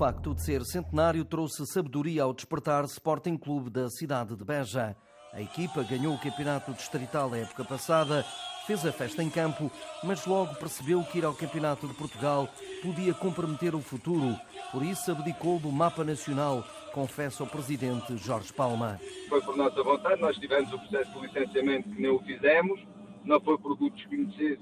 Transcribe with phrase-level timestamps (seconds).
[0.00, 4.96] facto de ser centenário trouxe sabedoria ao despertar Sporting Clube da cidade de Beja.
[5.30, 8.24] A equipa ganhou o campeonato distrital a época passada,
[8.66, 9.70] fez a festa em campo,
[10.02, 12.48] mas logo percebeu que ir ao Campeonato de Portugal
[12.80, 14.34] podia comprometer o futuro.
[14.72, 18.98] Por isso abdicou do mapa nacional, confessa o presidente Jorge Palma.
[19.28, 22.80] Foi por nossa vontade, nós tivemos o processo de licenciamento que nem o fizemos,
[23.22, 24.58] não foi por o desconhecer,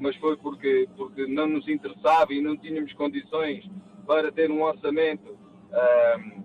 [0.00, 3.64] mas foi porque, porque não nos interessava e não tínhamos condições
[4.06, 5.36] para ter um orçamento
[5.72, 6.44] um,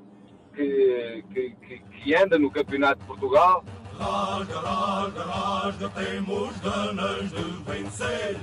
[0.55, 3.63] que, que, que, que, anda no Campeonato de Portugal.
[3.97, 8.37] Rasga, rasga, rasga, temos ganas de vencer.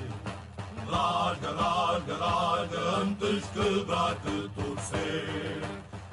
[0.86, 5.60] Rasga, rasga, rasga, antes quebrar-te torcer.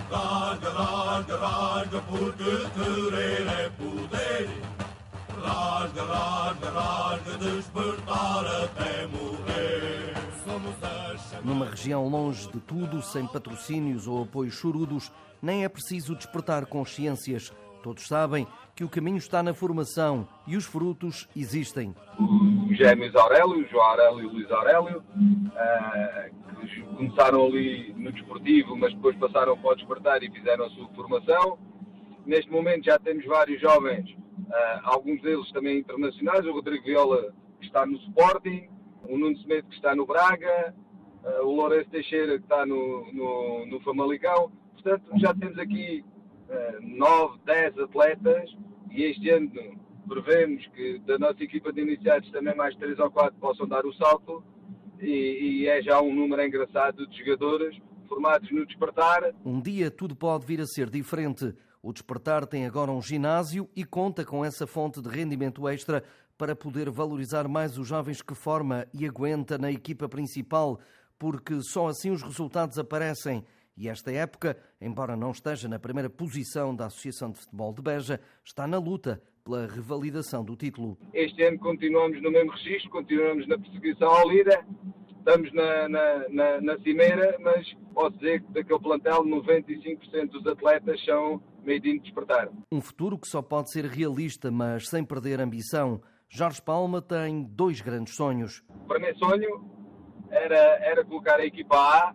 [0.09, 2.43] Rasga, rasga, rasga, porque
[2.73, 4.49] querer é poder.
[5.41, 9.82] Rasga, rasga, rasga, despertar até morrer.
[11.43, 17.51] Numa região longe de tudo, sem patrocínios ou apoios chorudos, nem é preciso despertar consciências.
[17.83, 21.93] Todos sabem que o caminho está na formação e os frutos existem.
[22.17, 28.93] Os gêmeos Aurélio, João Aurélio e Luís Aurélio, uh, que começaram ali no desportivo, mas
[28.93, 31.59] depois passaram para o despertar e fizeram a sua formação.
[32.25, 36.45] Neste momento já temos vários jovens, uh, alguns deles também internacionais.
[36.45, 38.69] O Rodrigo Viola, que está no Sporting,
[39.09, 40.73] o Nuno Semedo, que está no Braga,
[41.43, 44.51] o Lourenço Teixeira, que está no, no, no Famalicão.
[44.73, 46.03] Portanto, já temos aqui
[46.49, 48.49] uh, 9, 10 atletas
[48.91, 49.51] e este ano
[50.07, 53.93] prevemos que da nossa equipa de iniciados também mais 3 ou 4 possam dar o
[53.93, 54.43] salto
[54.99, 59.33] e, e é já um número engraçado de jogadores formados no Despertar.
[59.45, 61.53] Um dia tudo pode vir a ser diferente.
[61.81, 66.03] O Despertar tem agora um ginásio e conta com essa fonte de rendimento extra
[66.37, 70.79] para poder valorizar mais os jovens que forma e aguenta na equipa principal,
[71.23, 73.45] porque só assim os resultados aparecem.
[73.77, 78.19] E esta época, embora não esteja na primeira posição da Associação de Futebol de Beja,
[78.43, 80.97] está na luta pela revalidação do título.
[81.13, 84.65] Este ano continuamos no mesmo registro, continuamos na perseguição ao líder,
[85.17, 91.05] estamos na, na, na, na cimeira, mas posso dizer que daquele plantel 95% dos atletas
[91.05, 92.49] são meio de despertar.
[92.69, 96.01] Um futuro que só pode ser realista, mas sem perder ambição.
[96.27, 98.61] Jorge Palma tem dois grandes sonhos.
[98.67, 99.82] O primeiro sonho
[100.33, 102.13] era, era colocar a equipa A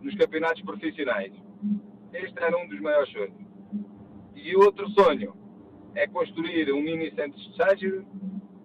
[0.00, 1.32] nos campeonatos profissionais.
[2.12, 3.34] Este era um dos maiores sonhos.
[4.34, 5.34] E outro sonho
[5.94, 8.06] é construir um mini centro de estágio,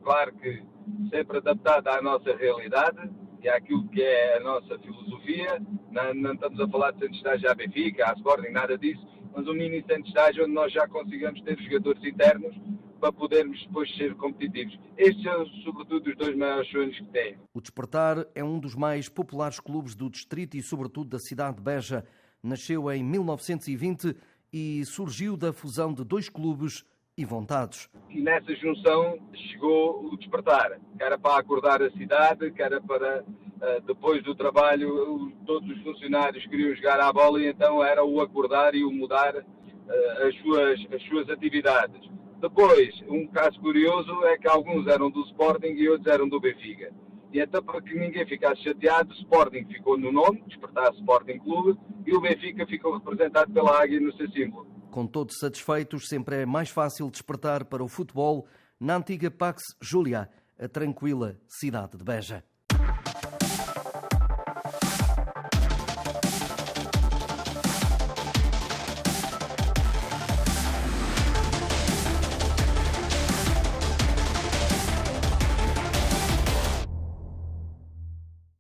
[0.04, 0.64] claro que
[1.10, 3.10] sempre adaptado à nossa realidade
[3.42, 5.62] e àquilo que é a nossa filosofia.
[5.92, 9.06] Não, não estamos a falar de centro de estágio à Benfica, à Sporting, nada disso,
[9.36, 12.56] mas um mini centro de estágio onde nós já consigamos ter jogadores internos
[13.04, 14.80] para podermos depois ser competitivos.
[14.98, 17.38] Estes são, sobretudo, os dois maiores sonhos que tenho.
[17.54, 21.62] O Despertar é um dos mais populares clubes do distrito e, sobretudo, da cidade de
[21.62, 22.06] Beja.
[22.42, 24.16] Nasceu em 1920
[24.54, 26.86] e surgiu da fusão de dois clubes
[27.18, 27.90] e vontades.
[28.10, 29.20] E nessa junção
[29.52, 33.26] chegou o Despertar, que era para acordar a cidade, que era para,
[33.62, 38.22] eh, depois do trabalho, todos os funcionários queriam jogar à bola e então era o
[38.22, 42.14] acordar e o mudar eh, as suas, as suas atividades.
[42.44, 46.92] Depois, um caso curioso é que alguns eram do Sporting e outros eram do Benfica.
[47.32, 51.80] E então, para que ninguém ficasse chateado, o Sporting ficou no nome, Despertar Sporting Clube,
[52.06, 54.68] e o Benfica ficou representado pela Águia no seu símbolo.
[54.92, 58.46] Com todos satisfeitos, sempre é mais fácil despertar para o futebol
[58.78, 60.30] na antiga Pax Julia,
[60.60, 62.44] a tranquila cidade de Beja.